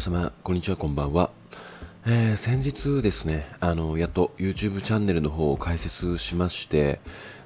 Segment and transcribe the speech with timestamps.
[0.00, 1.30] 皆様、こんにちは、こんばんは。
[2.06, 7.00] えー、先日ですね、あの、やっと YouTube チャンネルの方を開設しまして、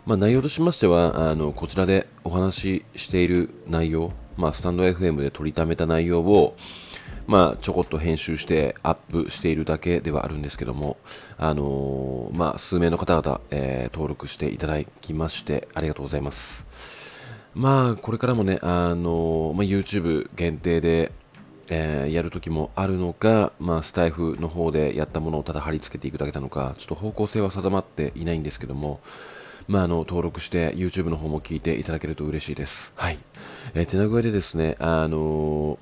[0.06, 6.56] まあ、内容としましては、あの、こちらでお話ししている内容、まあ、スタンド FM で取りためた内容を、
[7.26, 10.96] まあ、ちょこっと編集してアップしているだけではあるんですけども、
[11.36, 16.64] あのー、まあ、数名の方々、えー、登録していただきまして、ありがとうございます。
[17.52, 21.10] まあ、これからもね、あのー、まあ、YouTube 限定で、
[21.68, 29.00] えー、やるときもあるのか、まあ、スタイフの方でやったものをただ貼り付けていくだけなのか、ちょっと方向性は定まっていないんですけども、
[29.66, 32.92] まあ、あの登録して YouTube の方も聞いていただけると嬉しいです。
[32.96, 33.18] はい。
[33.74, 35.78] えー、手な具合でですね、あのー、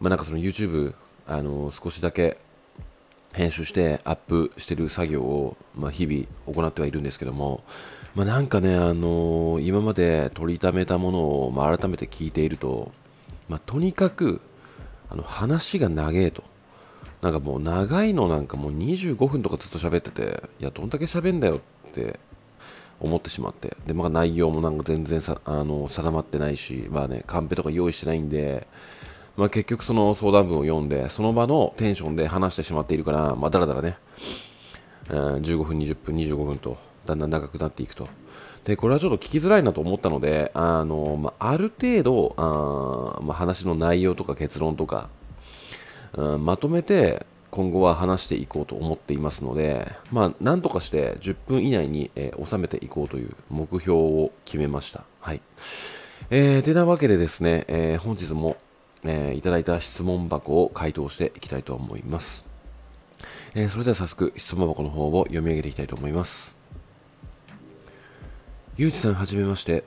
[0.00, 0.94] まあ、なんかその YouTube、
[1.26, 2.38] あの少しだけ
[3.32, 7.64] 編集してアップしてる作業を、まあ、日々行ってはいるんですけども、
[8.14, 12.92] まあ、なんかね、あの今まで取りためたものを、まあ、改めて聞いていると、
[13.48, 14.40] まあ、とにかく
[15.12, 16.42] あの話が長えと。
[17.20, 22.18] なんかもう長いのなんかもう25分とかずっと喋ってて、いや、どんだけ喋んだよって
[22.98, 23.76] 思ってしまって。
[23.86, 28.66] で、まあ内容もなんか全然さあの定まってないし、まあね、カンペとか用意してないんで、
[29.36, 33.98] まあ結局その相談文を読んで、その場のテンションで話してしまっているから、まあだらだらね、
[35.10, 38.08] うん、15分、20分、25分と、だんだん長くなっていくと。
[38.64, 45.08] で、これはちょっと聞きづらいなと思ったので、あの、まあ、ある程度、あまあ、話の内容とか結論とか、
[46.14, 55.04] うん、まとめて今後は話していこうと思っていますので、まあ、なんとかして10分以内に、えー、収めていこうという目標を決めました。
[55.20, 55.42] はい。
[56.30, 58.56] えー、てなわけでですね、えー、本日も、
[59.04, 62.44] えー、いただいた質問箱を回答していきたいと思います。
[63.54, 66.51] えー、それでは早速質問箱の方を読み上げていきたいと思います。
[68.82, 69.84] ゆうじさんはじめまして。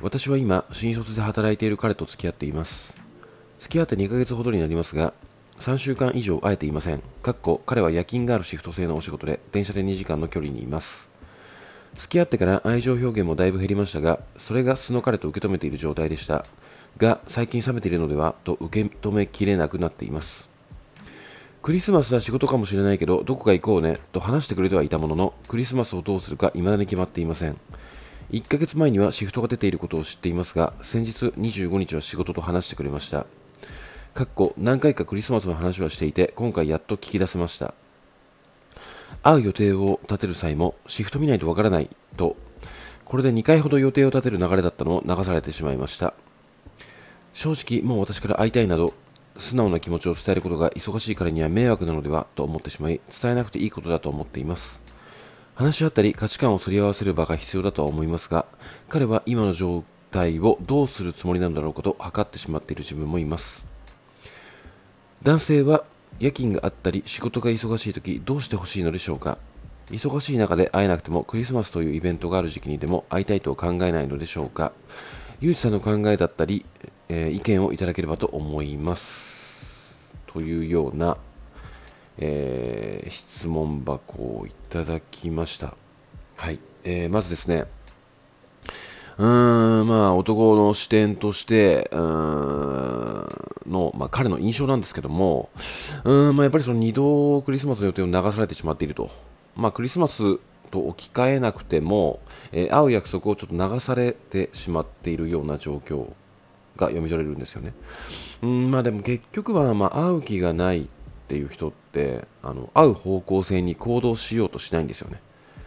[0.00, 2.94] 私は今、新卒で働いている彼と付き合っています。
[3.58, 5.14] 付き合って2ヶ月ほどになりますが、
[5.58, 7.02] 3週間以上会えていません。
[7.24, 11.08] かっこ彼は夜勤があるシフト制のお仕事で、電車で2時間の距離にいます。
[11.96, 16.46] 付き合ってから愛情表現もだいぶ減りましたが、それが素の彼と受け止めている状態でした。
[16.98, 20.48] が、最近冷めているのではと受け止めきれなくなっています。
[21.62, 27.58] クリスマスは仕事かもしれないけど、どこか行こうねと話してくれてはいたものの、クリスマスをどうするか未だに決まっていません。
[28.32, 33.26] 1ヶ月前にはシフトが出ていることを知っていますが、先日25日は仕事と話してくれました。
[34.14, 37.74] かっこ何回かクリスマスの話はしていて、今回やっと聞き出せました。
[39.22, 42.36] 会う予定を立てる際も、シフト見ないとわからないと、
[43.04, 46.14] これで2回ほど予定を立てる流れだったのを流されてしまいました。
[47.32, 48.94] 正直、もう私から会いたいなど、
[49.38, 54.89] 素直な気持ちを伝えることが忙しい彼には迷惑なのではと思ってしまい、伝えなくていいことだと思っています。
[55.60, 58.46] 話し合ったり価値観をすり合わせる場が必要だとは思いますが、
[58.88, 63.66] 彼は今の状態をどうするつもりなんだろうかと測ってしまっている自分もいます。
[65.22, 65.84] 男性は
[66.18, 69.36] 夜勤があったり仕事が忙しい時どうしてほしいのでしょうか。
[69.90, 74.72] 忙しい中で会えなくてもクリスマスというイベントがある時期にでも会いたいと考えないのでしょうか。
[75.42, 76.64] ゆうちさんの考えだったり、
[77.10, 79.76] えー、意見をいただければと思います。
[80.26, 81.18] というような
[82.20, 85.74] えー、質問箱をいただきました。
[86.36, 86.60] はい。
[86.84, 87.64] えー、まずですね、
[89.18, 95.50] うーん、まあ、男の視点として、うーん、の、まあ、彼の印象なんですけども、
[96.04, 99.10] うん、まあ、やっぱりその2度クリスマスの予定を流されてしまっていると。
[99.56, 100.38] まあ、クリスマス
[100.70, 102.20] と置き換えなくても、
[102.52, 106.06] えー、会う約束をちょっと流されてしまっているような状況
[106.76, 107.74] が読み取れるんですよね。
[108.42, 110.88] うん、まあでも結局は、まあ、会う気がない
[111.30, 115.20] っていう人ってあの会う方向性に行動しようとしないんですよね。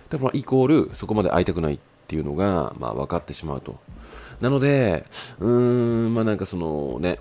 [0.09, 3.79] だからイコールそこまで会いたくないっていうのが、まあ、分かってしまうと。
[4.41, 5.05] なので
[5.39, 7.17] うーんまあなんかそのね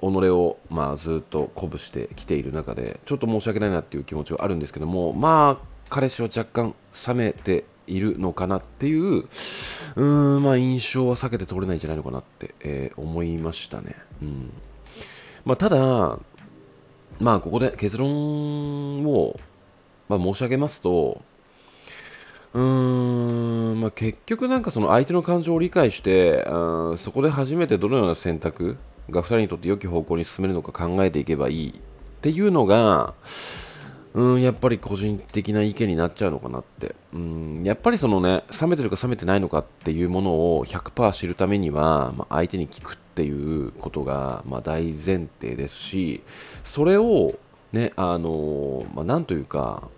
[0.00, 6.74] 己を、まあ、ずっと鼓舞してきている中でちょっと申し訳ないなっていう気持ちはあるんですけどもまあ彼氏は若干
[7.06, 13.94] 冷めているのかなっていううーんまあ印象は避けて通れないんじゃないのかなって、えー、思いましたね。
[14.20, 14.52] うん。
[15.46, 16.18] まあ、ただ、
[17.20, 19.38] まあ、ここで結論を、
[20.08, 21.22] まあ、申し上げますと、
[22.52, 28.76] うーん、まあ、結局なんかその相手の感情を理解して、うん、そこで初めてどのような選択
[29.10, 31.72] が2人にとって良き方向に進めるのか考えていけばいいっ
[32.20, 33.14] ていうのが、
[34.16, 36.94] うん、やっぱり個人的な意見になっちゃうのかなって。
[37.12, 46.22] うん、やっぱりそのね、冷めてるか冷めてないのかっていうものを100%知るためには、まあ、相手に聞くっていうことが、まあ、大前提ですし
[46.64, 47.38] それを
[47.72, 49.88] ねあのまあ、なんというか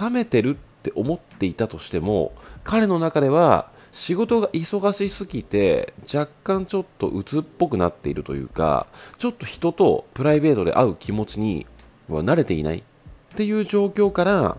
[0.00, 2.32] 冷めてるって思っていたとしても
[2.64, 8.86] 彼の中では仕事が忙しすぎて若干ちょっと鬱っぽくなっているというか
[9.16, 11.66] ちょっと人とプライベートで会う気持ちに
[12.08, 12.82] は慣れていない
[13.36, 14.56] っていう状況から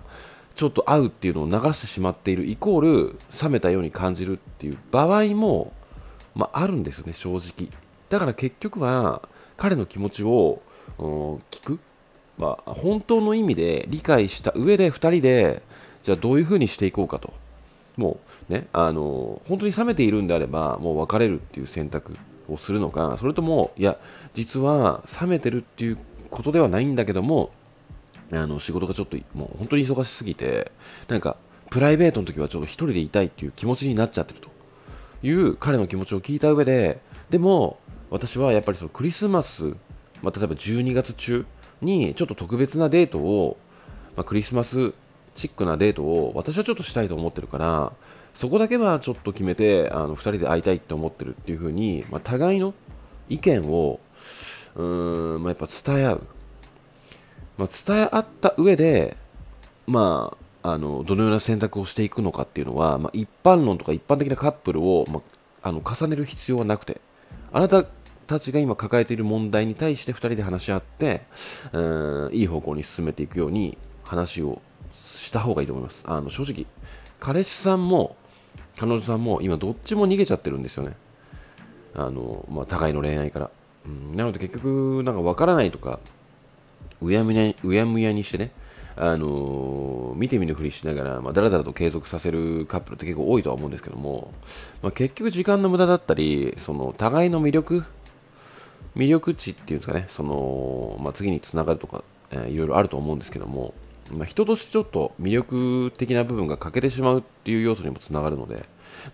[0.56, 5.74] ちょっと会うっていうのを流してしまっているイコール冷めたように感じるっていう場合も、
[6.36, 7.70] まあ、あるんですよね正直。
[8.10, 9.28] だから結局は
[9.58, 10.62] 彼の気持ちを、
[11.00, 11.80] 聞く、
[12.38, 15.64] まあ、本当の意味で理解した上で2人で
[16.04, 17.34] じゃあどういうふうにしていこうかと。
[17.98, 22.16] もうねあの本当に冷めているんであればもう別れるっていう選択
[22.48, 23.98] をするのかそれともいや
[24.36, 25.98] 実は冷めてるっていう
[26.30, 27.50] ことではないんだけども
[28.32, 30.72] あの仕事がちょっともう本当に忙しすぎて
[31.08, 31.38] なんか
[31.70, 34.50] プライベートの時はちょっと1人でいたいっていう気持ちになっちゃってると
[35.26, 37.80] いう彼の気持ちを聞いた上ででも
[38.10, 39.76] 私はやっぱりそのクリスマス、
[40.22, 41.46] まあ、例えば12月中
[41.82, 43.58] にちょっと特別なデートを、
[44.16, 44.94] まあ、クリスマス
[45.36, 47.94] チックなデートを私はちょっとしたいと思ってるから
[48.34, 52.74] そこだけはちょっと決めてあの2人で会いたいって思ってるっていう風に、まあ、互いの
[53.30, 54.00] 意見を
[54.76, 56.28] うーん、まあ、やっぱ伝え合う。
[57.58, 59.18] まあ、伝え合った上で、
[59.86, 65.22] まあ、あのどのような選択をしていくのかっていうのは、まあ、一般論とか一般的なカップルを、ま
[65.64, 67.02] あ、あの重ねる必要はなくて
[67.52, 67.86] あなた
[68.28, 71.22] たちが今抱えている問題に対して2人で話し合って、
[71.72, 71.80] う
[72.30, 74.62] んいい方向に進めていくように話を
[74.92, 76.04] した方がいいと思います。
[76.06, 76.66] あの正直
[77.20, 78.18] 彼氏さんも
[78.78, 80.96] 彼女さんも今どっちも逃げちゃってるんですよね。
[81.96, 83.50] あの、まあ、互いの恋愛から、
[83.86, 86.00] うん、なので結局なんか分からないとか
[87.02, 88.52] うやむやうやむやにしてね、
[88.96, 94.34] あのー、見て見ぬふりしながら、まあ、だらだらと継続させるカップルって結構多いとは思うんですけども、
[94.82, 97.84] まあ、結局時間の無駄だったり、その互いの魅力、
[98.96, 103.76] 魅力値っていうんですかね、その、まあ、次につながるとか、えー、いろいろあると思うんですけども、
[104.12, 108.66] まあ、人としてちょっと魅力的な部分が欠けてしまうっていう要素にもつながるので、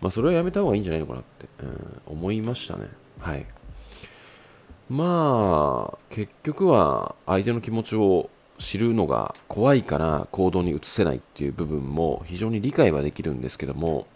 [0.01, 2.87] まあ、それはやめた方がいいんじゃないのかなって、うん、思いましたね。
[3.19, 3.45] はい。
[4.89, 14.07] まあ、結局は相手の気持ちを知るのが怖いから行動に移せないっていう部分も非常に理解はできるんですけども、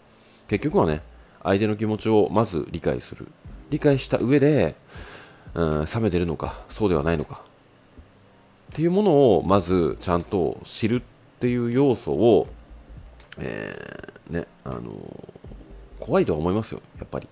[0.48, 1.02] 結局はね、
[1.42, 3.28] 相手の気持ちをまず理解する。
[3.70, 4.74] 理解した上で、
[5.54, 7.42] うん、冷めてるのか、そうではないのか。
[8.72, 11.02] っていうものをまずちゃんと知るっ
[11.40, 12.48] ていう要素を、
[13.38, 14.92] えー、ね、あの、
[16.00, 17.28] 怖いとは思いますよ、やっぱり。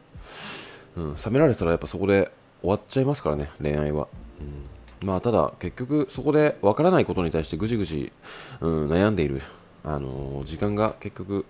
[0.96, 2.30] うん、冷められたらやっぱそこで
[2.66, 4.08] 終わっちゃいますからね、恋愛は。
[4.40, 8.12] うん、まあ、ただ、結局、そこで分からないことに対してぐじぐじ、
[8.60, 9.40] うん、悩んでいる、
[9.84, 11.46] あのー、時間が結局、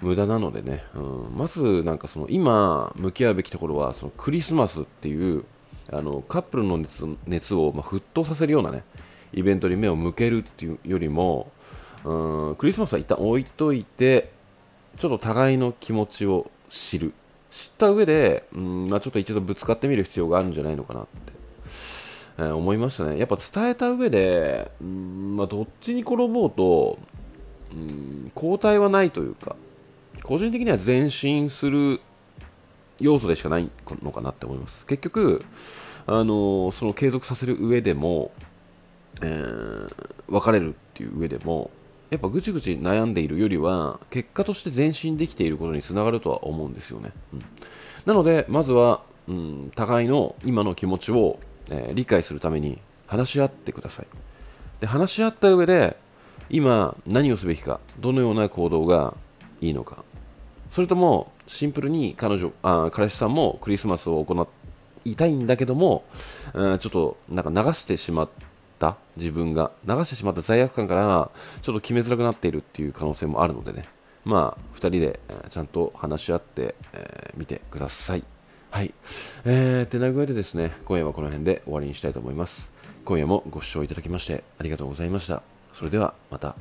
[0.00, 5.44] 無駄なのでね、うん、まず、なんかその、今、向き合うべきところは、そのクリスマスっていう、
[5.92, 8.82] あのカップルの熱熱を、ま、沸騰させるようなね、
[9.34, 11.52] イベントに目を向けるっていうよりも、
[12.02, 14.32] うん、クリスマスは一旦置いといて、
[14.98, 17.12] ちょっと互いの気持ちを知る。
[17.54, 21.32] 知った上で、うんまあ、ちょっと一度ぶつかってみる必要があるんじゃないのかなって、
[22.38, 23.16] えー、思いましたね。
[23.16, 26.98] やっぱ伝えた上で、うんまあ、どっちに転ぼうと、
[27.72, 29.54] うん、交代はないというか、
[30.24, 32.00] 個人的には前進する
[32.98, 33.70] 要素でしかない
[34.02, 34.84] のかなって思います。
[34.86, 35.44] 結局、
[36.06, 38.32] あのー、その継続させる上でも、
[39.22, 41.70] えー、別れるっていう上でも、
[42.14, 47.44] やっぱぐちぐち悩んでいるよりは結果として前進できていることにつながるとは思うんですよね、うん、
[48.06, 51.40] なのでまずは、うん、互いの今の気持ちを、
[51.70, 54.06] えー、理解するために話し合ってください。
[54.80, 55.96] で話し合った上で
[56.50, 59.16] 今何をすべきかどのような行動が
[59.60, 60.04] いいのか。
[60.70, 64.48] それともシンプルに彼女あ彼氏さんもクリスマスを行
[65.04, 66.04] いたいんだけども、
[66.52, 68.53] うん、ちょっとなんか流してしまって
[68.84, 71.30] た自分が流してしまった罪悪感から
[71.62, 73.84] ちょっと決めづらくなっているっていう可能性もあるのでね
[74.24, 78.24] まあ2人でちゃんと話し合ってみ、えー、てください
[78.74, 78.92] はい。
[79.44, 82.72] えー、てな具合でですね、今夜はこの辺で終わりにしたいと思います。
[83.04, 85.44] 今夜もご視聴いただきましてありがとうございました。
[85.72, 86.56] それではまた。